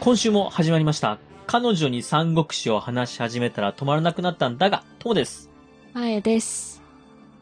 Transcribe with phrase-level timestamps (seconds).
[0.00, 1.18] 今週も始まりました。
[1.46, 5.50] 彼女に三国志を話し始めたら止まらなくなったんだが、ともです。
[5.92, 6.80] まえです。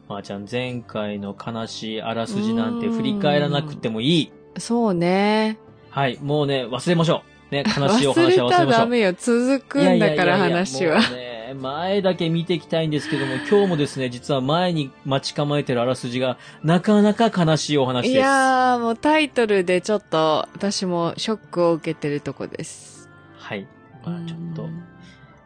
[0.09, 4.31] まー、ちゃん、前回の悲しいあらすじなんて振り返らなくてもいい。
[4.57, 5.57] そうね。
[5.89, 7.55] はい、もうね、忘れましょう。
[7.55, 8.71] ね、悲しいお話は忘たれましょう。
[8.71, 9.13] らダメよ。
[9.13, 10.99] 続くんだからいやいやいやいや話は。
[10.99, 18.13] もうね、前だけ見ていきたいんですけども、今日もですね、実は前に待ち構えてるあらすじが、なかなか悲しいお話です。
[18.13, 23.09] いやー、もうタイトルでちょっと私もショックを受けてるとこです。
[23.37, 23.67] はい。
[24.05, 24.83] まあちょっとう、ん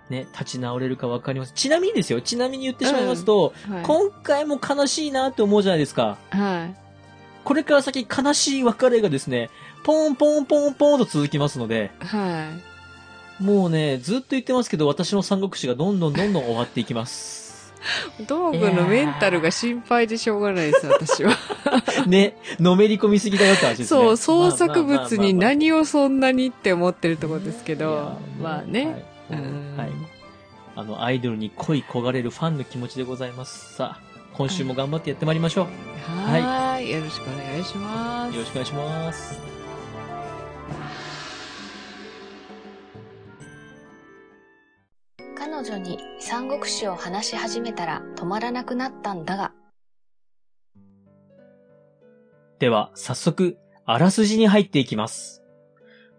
[0.09, 1.53] ね、立ち直れるかわかります。
[1.53, 3.83] ちなみにですよ、ちなみに言ってしまいますと、はい。
[3.83, 6.17] 今回も悲しいなって思うじゃないですか。
[6.29, 6.75] はい。
[7.43, 9.49] これから先悲しい別れがですね、
[9.83, 12.49] ポンポンポンポンと続きますので、は
[13.43, 17.73] もうね、ずっと言ってますけど、私の三国志がどんどんどんどん終わっていきます。
[18.19, 18.25] い。
[18.25, 21.35] 道具のメンタルが心配でしょうがないです、私は。
[22.07, 23.85] ね、のめり込みすぎだよって話ですね。
[23.87, 28.85] そう、創作物にまあ何をそんなにって思ってるところですけど、まあまあね。
[28.85, 29.91] はいうんはい。
[30.75, 33.75] あの、アイドルに恋焦がれるファンの気持ちでございます。
[33.75, 34.01] さあ、
[34.33, 35.65] 今週も頑張ってやってまいりましょう。
[35.65, 36.91] はーい。
[36.91, 38.41] よろしくお願いしますよ。
[38.41, 39.39] ろしくお願いします。
[45.73, 49.53] 女に三国志を話し始めたら止まらなくなったんだが、
[52.59, 55.43] では、早速、あらすじに入っていきます。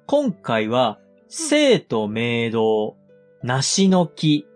[0.06, 2.96] 今回は、生と明道、
[3.42, 4.46] 梨の木、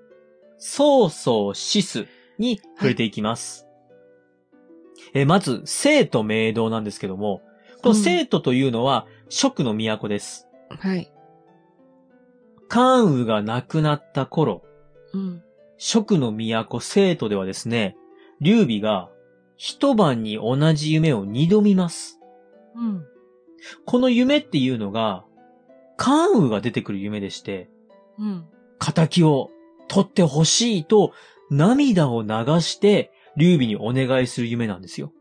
[0.59, 2.07] 曹操死す
[2.39, 3.67] に触れていきます。
[5.15, 7.41] え、まず、生と明道なんですけども、
[7.83, 10.49] この生徒というのは、蜀の都です。
[10.69, 11.11] はい。
[12.69, 14.63] 関羽が亡くなった頃、
[15.13, 15.43] うん。
[15.79, 17.97] 蜀の都生徒ではですね、
[18.41, 19.11] 劉備が
[19.57, 22.21] 一晩に同じ夢を二度見ます。
[22.75, 23.05] うん。
[23.85, 25.25] この夢っていうのが、
[25.97, 27.69] 関羽が出てくる夢でして、
[28.19, 28.47] うん。
[28.79, 29.51] 仇を
[29.89, 31.13] 取ってほしいと
[31.51, 32.29] 涙を流
[32.61, 35.13] して劉備にお願いする夢なんですよ。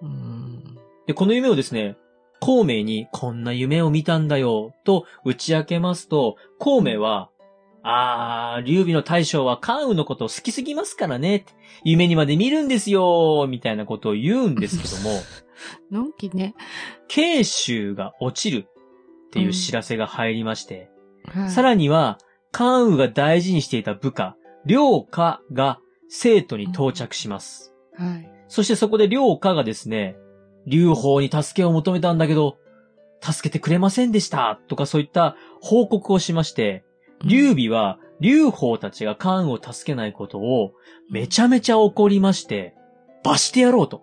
[0.00, 0.78] うん。
[1.06, 1.96] で、この夢をですね、
[2.40, 7.30] 孔明にこんな夢を見たんだよと打ち明けますと、孔明は、
[7.82, 11.44] あー、劉備の大将は関羽のことを好きすぎますからね。
[11.84, 15.20] 夢にまで見るんですよみたいなことを言うんですけども、
[15.90, 16.54] のんきね。
[17.08, 20.90] 慶州が落ちるっていう知らせが入りまして、
[21.32, 21.50] はい。
[21.50, 22.18] さらには、
[22.52, 27.74] 関羽が大事にしていた部下、良家が生徒に到着します。
[27.96, 28.30] はい。
[28.48, 30.16] そしてそこで良家がですね、
[30.66, 32.58] 劉邦に助けを求めたんだけど、
[33.22, 36.84] 助けてくれませんでしたとかそういった報告をしまして、
[37.24, 40.72] 劉備は劉邦たちが関羽を助けないことを
[41.10, 42.74] めちゃめちゃ怒りまして、
[43.24, 44.02] 罰してやろうと。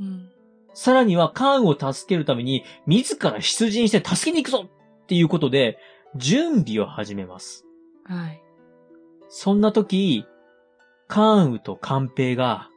[0.00, 0.28] うん。
[0.74, 5.78] さらには関羽を助けるために自ら出陣して助けに行くぞっていうことで
[6.16, 7.66] 準備を始めます。
[8.04, 8.42] はい。
[9.28, 10.26] そんな時、
[11.08, 12.68] 関羽と関平が、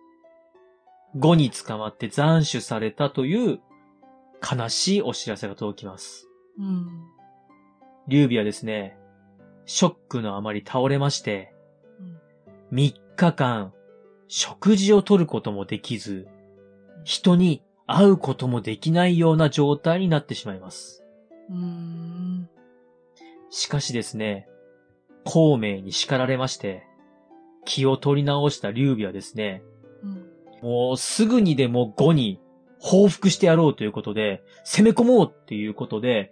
[1.17, 3.59] 語に捕まって斬首されたという
[4.41, 6.27] 悲しいお知らせが届きます。
[6.59, 6.87] うん。
[8.07, 8.97] 劉備はですね、
[9.65, 11.53] ショックのあまり倒れまして、
[12.71, 13.73] 3日間、
[14.27, 16.27] 食事をとることもできず、
[17.03, 21.03] 人に会うこともできないような状態になってしまいます。
[21.49, 22.49] うん。
[23.49, 24.47] しかしですね、
[25.23, 26.83] 孔明に叱られまして、
[27.63, 29.63] 気を取り直した劉備はですね、
[30.03, 30.25] うん。
[30.61, 32.39] もうすぐにでも5に
[32.79, 36.31] 報復してやろうということで、攻め込もうっていうことで、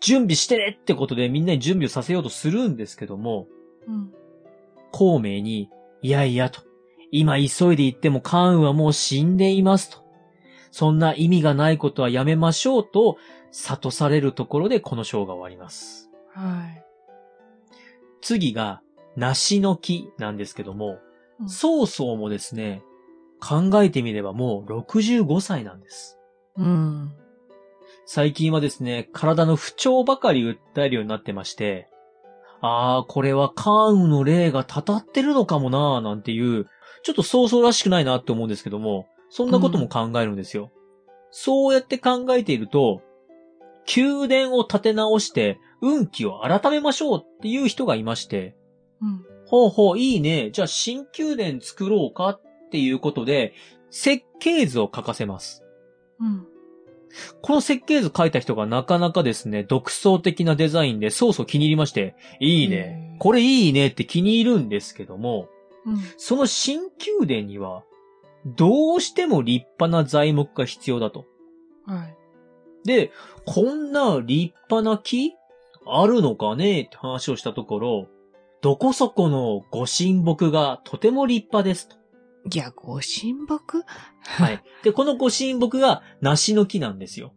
[0.00, 3.46] 準備してねってことでみんなに準備をさせようとするんですけども、
[3.86, 4.12] うん。
[4.92, 5.70] 孔明に、
[6.02, 6.62] いやいやと、
[7.10, 10.04] 今急いで行っても関羽はもう死んでいますと。
[10.70, 13.16] そんな意味がないことはやめましょうと、
[13.50, 16.10] 悟されるところでこの章が終わります。
[16.32, 16.84] はい。
[18.20, 18.82] 次が、
[19.16, 20.98] 梨の木なんですけども、
[21.40, 22.82] うん曹操もですね、
[23.40, 26.18] 考えてみればもう65歳なんです。
[26.56, 27.12] うん。
[28.10, 31.90] 最近はですね、体の不調ばかり訴えるようになってまして、
[32.62, 36.64] あー、これは関羽の霊がたたってるのかもなーなんていう、
[37.02, 40.72] ちょっと曹操らしくないなって思うんですけども、そんなことも考えるんですよ。
[41.30, 43.02] そうやって考えていると、
[43.94, 48.56] 宮殿を建て直して運気を改めましょうっていう人がいまして、
[49.02, 49.22] うん。
[49.44, 50.48] ほうほう、いいね。
[50.50, 52.40] じゃあ新宮殿作ろうかっ
[52.70, 53.52] ていうことで、
[53.90, 55.62] 設計図を書かせます。
[56.20, 56.46] うん。
[57.42, 65.48] この設計図書いた人がなかなかですね、独創的なデザインでそうそう気に入りまして、いいねこれいいねって気に入るんですけども、
[65.84, 65.98] うん。
[66.16, 66.80] その新
[67.18, 67.82] 宮殿には、
[68.46, 71.26] どうしても立派な材木が必要だと。
[71.86, 72.16] はい。
[72.84, 73.10] で、
[73.44, 75.32] こんな立派な木
[75.86, 78.08] あるのかねって話をしたところ、
[78.60, 81.97] どこそこのご神木がとても立派ですと。
[82.52, 83.84] いや、ご神木？
[84.24, 84.62] はい。
[84.82, 87.34] で、このご神木が梨の木なんですよ。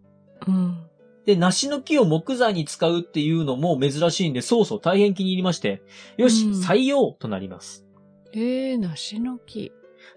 [0.48, 0.88] うん。
[1.26, 5.84] で、梨の木を木材に使うっていうのも珍しいんで、そうそう大変気に入りまして、
[6.18, 7.86] よし、うん採用となります。
[8.34, 9.72] えー、梨の木。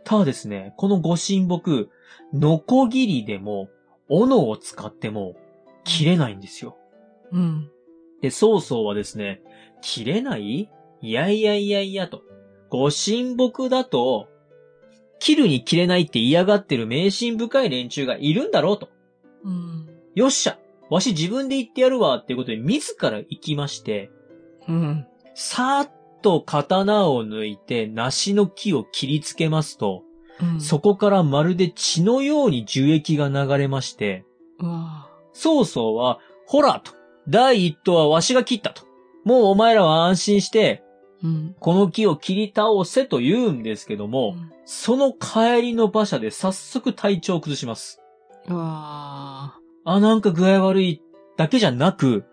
[0.04, 1.90] ただですね、このご神木、
[2.32, 3.68] ノコギリでも、
[4.08, 5.34] 斧を使っても、
[5.84, 6.78] 切れないんですよ。
[7.32, 7.70] うん。
[8.22, 9.42] で、曹操はですね、
[9.82, 10.70] 切れない？
[11.02, 12.22] いやいやいやいやと。
[12.70, 14.28] ご神木だと、
[15.24, 18.90] 切るに切れないって嫌がってる迷信深い連中がいるんだろうと。
[19.42, 19.88] うん。
[20.14, 20.58] よっしゃ
[20.90, 24.10] わし自分で言ってやるわっていうことで自ら行きまして、
[24.68, 25.06] うん。
[25.34, 25.90] さーっ
[26.20, 30.02] と刀を抜いて梨の木を切りつけますと、
[30.42, 30.60] うん。
[30.60, 34.26] そこからまるで血のように樹液が流れまして、
[35.32, 36.92] 曹操は、ほらと、
[37.28, 38.82] 第一刀はわしが切ったと。
[39.24, 40.82] もうお前らは安心して、
[41.24, 41.56] うん。
[41.58, 48.00] この木を切り倒せと言うんですけども、その帰りの馬車で早速体調を崩します。
[48.46, 49.54] うわ
[49.84, 51.02] あ、なんか具合悪い
[51.36, 52.24] だけじゃなく、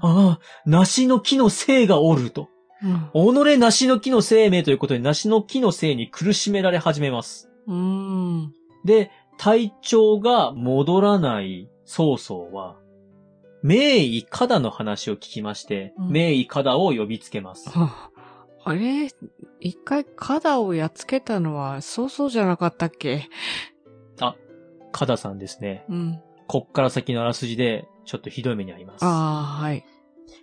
[0.00, 2.48] ああ、梨の木の生がおると。
[2.82, 3.34] うん。
[3.34, 7.50] 己梨の木の生命ということで梨の木の生に苦しめられ始めます。
[7.66, 8.52] うん。
[8.84, 12.76] で、体調が戻らない曹操は、
[13.62, 17.70] 名医カダの話を聞きまして、うん名医カダを呼びつけます。
[18.68, 19.08] ああれ？
[19.60, 23.28] 一回肩をやっつけたのはそうそうじゃなかったっけ？
[24.90, 25.84] カダさんですね。
[25.90, 26.20] うん。
[26.46, 29.04] こっから先のあらすじで、ちょっとひどい目に遭います。
[29.04, 29.84] ああ、はい。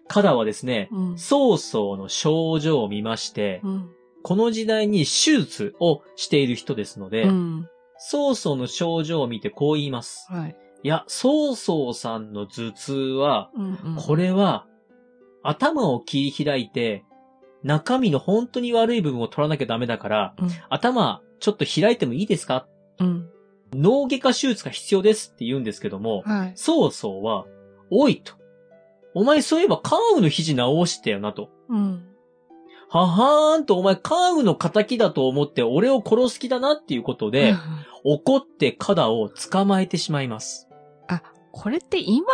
[0.08, 1.18] カダはですね、うん。
[1.18, 3.90] 曹操の症状を見まして、うん。
[4.22, 7.68] この時代に手術をしている人ですので、うん。
[7.98, 10.28] 曹操の症状を見てこう言います。
[10.30, 10.56] はい。
[10.84, 13.96] いや、曹操さんの頭痛は、うんうん。
[13.96, 14.68] これは、
[15.42, 17.05] 頭を切り開いて、
[17.66, 20.50] 中身の本当に悪い部分を取らなきゃダメだから、うん。
[20.70, 22.68] 頭、ちょっと開いてもいいですか？
[23.00, 23.28] うん。
[23.74, 26.54] 脳外科手術が必要ですって言うんですけども、はい。
[26.56, 27.46] 曹操は、
[27.90, 28.34] おいと。
[29.16, 31.50] お前そういえば関羽の肘直したよなと。
[31.68, 32.06] うん。
[32.88, 37.56] ははーんとお前関羽の仇だと思って俺を殺す気だなっていうことで、
[38.04, 40.70] 怒ってカダを捕まえてしまいます。
[41.08, 42.26] あ、これって今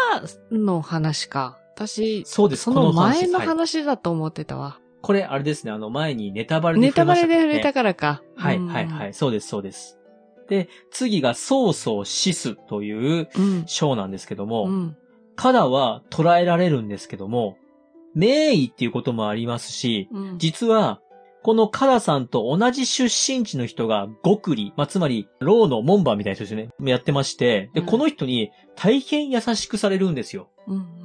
[0.51, 1.57] の話か。
[1.73, 2.63] 私、そうです。
[2.63, 4.79] その前のはい話だと思ってたわ。
[5.01, 8.21] これあれですね、あの前にネタバレでネタバレで触触れたからねか。
[8.35, 9.13] はい、うんはい、はい。
[9.13, 9.99] そうです、そうです。
[10.47, 13.63] で、次が曹操死すといううん。
[13.67, 14.97] 章なんですけども、うん。
[15.35, 17.57] カダは捕らえられるんですけども、
[18.13, 20.37] 名医っていうこともありますし、うん。
[20.37, 20.99] 実は、
[21.43, 26.69] このカダさんと同じ出身地の人が極利、まあ、つまり、ローの門番みたいな人ですよね。
[26.81, 30.49] やってまして、で、うんこの人に大変優しくされるんですよ。
[30.67, 31.00] うん。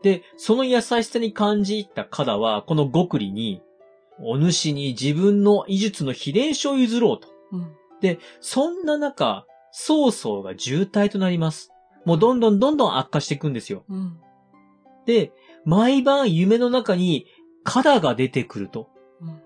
[0.00, 3.62] んで、その優しさに感じ入ったカダは、この極利に、
[4.20, 7.28] お主に自分の医術の秘伝書を譲ろうと。
[7.52, 7.72] うん。
[8.00, 11.72] で、そんな中、曹操が渋滞となります。
[12.04, 13.84] もうどんどんどんどん悪化していくんですよ。
[13.88, 14.18] うん。
[15.06, 15.32] で、
[15.64, 17.26] 毎晩夢の中に、
[17.64, 18.88] カダが出てくると。
[19.20, 19.28] うん。
[19.28, 19.38] うん。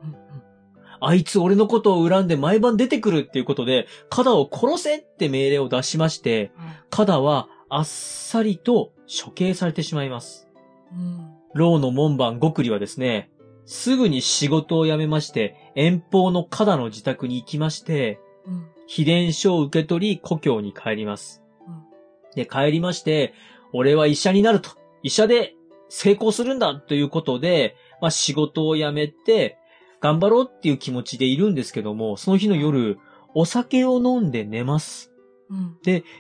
[1.05, 6.53] あいつ俺のことを恨んで毎晩出てくるっていうことで、カダを殺せって命令を出しまして、
[6.91, 8.93] カダはあっさりと
[9.25, 10.49] 処刑されてしまいます。
[10.95, 11.35] うん。
[11.55, 13.31] 牢の門番極利はですね、
[13.65, 18.67] すぐに仕事を辞めまして、遠方のカダの自宅に行きまして、うん。
[18.87, 21.43] 秘伝書を受け取り故郷に帰ります。
[21.67, 21.93] うん
[22.35, 23.35] で、帰りまして、
[23.73, 24.71] 俺は医者になると。
[25.03, 25.55] 医者で
[25.89, 29.59] 成功するんだということで、まあ仕事を辞めて、
[30.01, 32.99] 頑張ろうっていう気持ちでいるんですけども、その日の夜、
[33.35, 35.13] お酒を飲んで寝ます。
[35.51, 35.77] うん。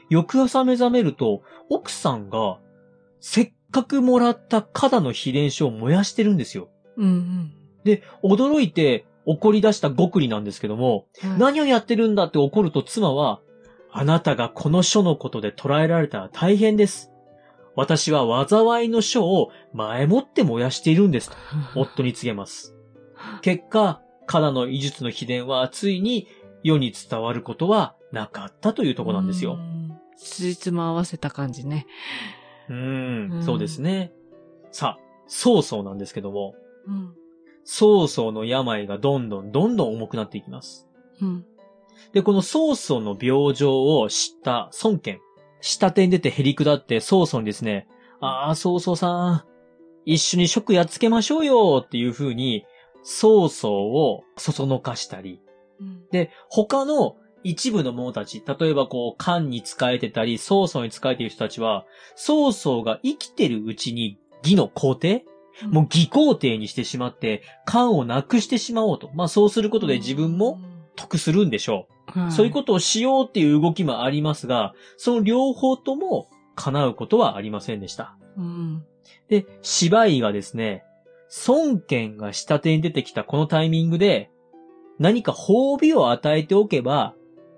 [0.08, 2.58] 翌朝目覚めると、奥さんが、
[3.20, 6.68] せっかくもらった肩の秘伝書を燃やしてるんですよ。
[6.96, 7.52] うん。
[7.84, 11.38] で、驚いて怒り出した極利なんですけども、うん。
[11.38, 13.40] 何をやってるんだって怒ると妻は、
[13.90, 17.10] あなたがこの書のことで捕らえられたら大変です。
[17.74, 21.36] 私は災いの書を前もって燃やしているんですと、
[21.74, 22.76] 夫に告げます。
[23.40, 26.28] 結果、カナの医術の秘伝はついに
[26.62, 29.54] 世に伝わることはなかったというところなんですよ。
[29.54, 29.98] うん。
[30.16, 31.86] ついつも合わせた感じね。
[32.72, 34.12] うーん、うんそうですね。
[34.70, 36.54] さあ、曹操なんですけども、
[36.86, 37.14] うん。
[37.64, 40.88] 曹操の病がどんどんどんどん重くなっていきます。
[41.20, 41.44] うん。
[42.12, 45.20] で、この曹操の病状を知った孫権。
[45.60, 47.86] 下手に出てへりくだって曹操にですね、
[48.20, 49.44] ああ、曹操さん、
[50.04, 52.64] 一緒に職やっつけましょうよっていう風に、
[53.04, 55.40] 曹操をそそのかしたり、
[55.80, 56.08] うん。
[56.10, 61.84] で、他の一部の者たち、例えばこう、漢に仕えてたり、曹操に仕えている人たちは、
[62.14, 65.24] 曹操が生きてるうちに義の皇帝
[65.70, 69.10] もう義皇帝にしてしまって、官をなくしてしまおうと。
[69.14, 70.60] まあそうすることで自分も
[70.96, 72.20] 得するんでしょう。
[72.20, 78.16] はい、そういうことをしようっていう動きもありますが、その両方とも叶うことはありませんでした。
[78.36, 78.84] うん。
[79.28, 80.84] で、芝居がですね、
[81.46, 84.30] 孫権が下手に出てきたこのタイミングで、
[84.98, 87.14] 何か褒美を与えておけば、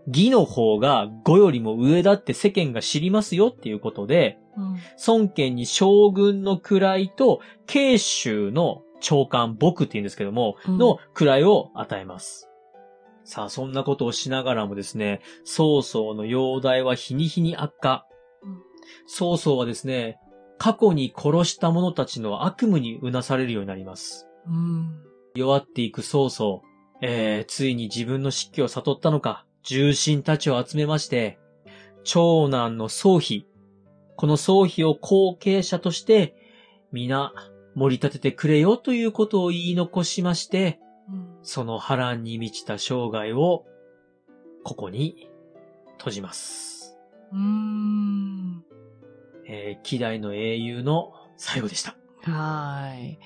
[0.06, 4.76] 義の方が語よりも上だって世間が知りますよっていうことで、うん。
[5.06, 12.49] 孫権に将軍の位と慶州の長官、僕って言うんですけども、うんの位を与えます。
[13.25, 18.06] さあ、そんなことをしながらもですね、曹操の容体は日に日に悪化
[18.42, 18.62] うん。
[19.06, 20.18] 曹操はですね、
[20.58, 24.28] 過去に殺した者たちの悪夢にうなされるようになります。
[24.46, 24.90] うん。
[25.34, 26.62] 弱っていく曹操、
[27.00, 31.38] えー、ついに自分の失脚を悟ったのか、重臣たちを集めまして、
[32.04, 33.47] 長男の宗妃、
[34.16, 36.37] この宗妃を後継者として、
[36.92, 37.33] 皆、
[37.75, 40.78] 盛り立ててくれよということを言い残しまして、
[41.09, 43.66] うんその波乱に満ちた生涯を、
[44.62, 45.28] ここに
[45.99, 46.97] 閉じます。
[47.33, 48.64] うん。
[49.47, 51.97] えー、希代の英雄の最後でした。
[52.23, 53.18] はーい。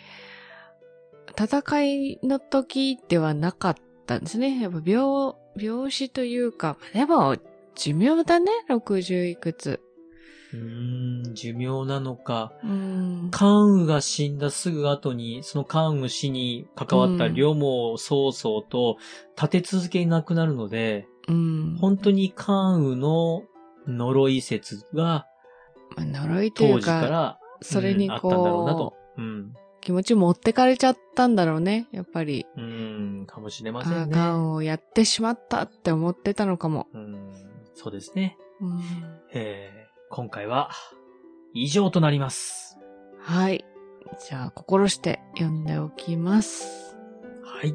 [1.39, 3.75] 戦いの時ではなかっ
[4.07, 4.61] たんですね。
[4.61, 7.37] やっぱ病、病死というか、でも、
[7.75, 9.81] 寿命だね、60いくつ。
[10.53, 13.29] うーん、寿命なのか、うん。
[13.31, 18.97] 関羽が死んだすぐ後に、その関羽死に関わったうん両毛曹操と
[19.37, 21.77] 立て続けに亡くなるので、うん。
[21.79, 23.43] 本当に関羽の
[23.87, 25.27] 呪い説が
[25.97, 28.97] まあ呪いという当時か、からそれにうんあったんだろうなとこ。
[29.19, 29.41] うん。
[29.41, 32.47] う、気持ち持ってかれちゃったんだろうね、やっぱり。
[32.57, 33.99] うん、かもしれまあせんね。
[34.01, 36.87] あがんをやってしまったって思ってたのかも。
[36.93, 37.35] うん、
[37.75, 38.37] そうですね。
[38.61, 38.81] うん。
[39.33, 40.71] えー今回は
[41.53, 42.79] 以上となります。
[43.21, 43.65] はい。
[44.27, 46.97] じゃあ、心して読んでおきます。
[47.45, 47.75] はい。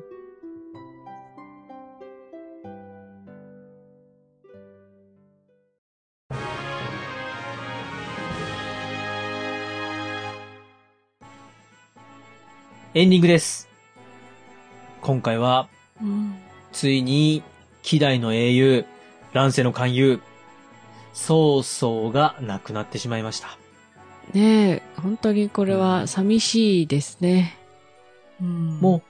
[12.95, 13.72] エンディングです。
[15.03, 15.67] 今回は、
[16.01, 16.33] うん。
[16.71, 17.43] ついに、
[17.81, 18.85] 希代の英雄、
[19.33, 20.21] 乱世の勧誘、
[21.13, 23.57] 曹操が亡くなってしまいました。
[24.33, 27.57] ねえ、本当にこれは寂しいですね。
[28.41, 28.79] うん。
[28.79, 29.03] も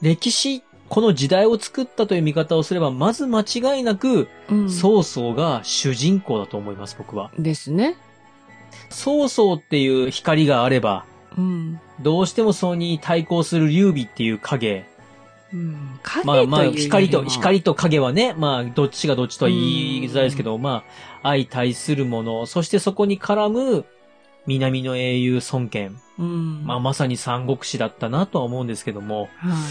[0.00, 7.30] う、歴史、この時代を作ったという見方をすれば、まず間違いなく、う、うん、曹操が主人公だと思います、僕は。
[7.38, 7.96] ですね。
[8.88, 11.04] 曹操っていう光があれば、
[11.36, 11.80] うん。
[12.00, 14.84] どうしてもそれに対抗する劉備っていう影。
[15.52, 15.98] うん。
[16.02, 20.84] 影まあまあ、光と、光と影はね、まあ、どっちがどっちとは言いづらいですけど、ま
[21.22, 23.84] あ、相対するもの、そしてそこに絡む、
[24.46, 26.00] 南の英雄孫権。
[26.18, 26.64] うん。
[26.64, 29.62] まあ、まさに三国志だったなとは思うんですけども、はい。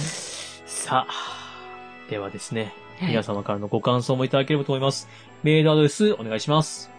[0.65, 5.07] さあ、ではですね、はい皆様からのご感想もいただければと思います。
[5.41, 6.89] メールアドレスお願いします。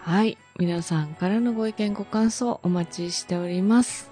[0.00, 0.38] はい。
[0.58, 4.09] 皆さんからのご意見ご感想お待ちしております。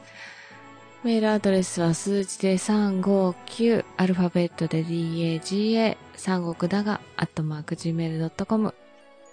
[1.04, 8.74] メールアドレスは数字で359、アルファベットで DAGA、三国だが、アットマーク Gmail.com。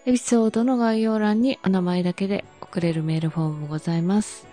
[0.06, 4.46] エピソードの概要欄にお名前だけで送れるメールフォームもございます。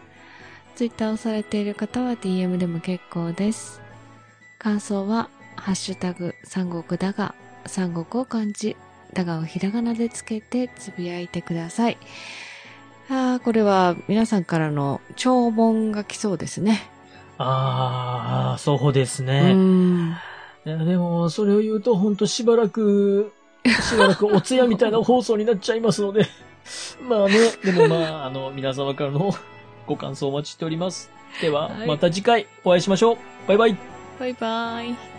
[0.74, 3.82] ツイッターをされている方は DM でも結構です。
[4.58, 7.34] 感想は、ハッシュタグ、三国だが、
[7.66, 8.74] 三国を漢字、
[9.12, 11.98] だがをひらがなでつけてつぶやいてください。
[13.10, 16.88] ああ、これは皆さんからの長文が来そうですね。
[17.38, 19.52] あー、そうですうね。
[19.52, 20.16] ん。
[20.64, 23.32] いやでも、それを言うと、ほんとしばらく、
[23.64, 26.26] しばらくお通夜みたいな放送になっちゃいますので。
[27.08, 27.34] まあね、
[27.64, 29.32] でもまあ、あの、皆様からの
[29.86, 31.10] ご感想お待ちしております。
[31.40, 33.16] では、はいまた次回お会いしましょう。
[33.48, 33.76] バイバイ。
[34.20, 35.11] バイバイ。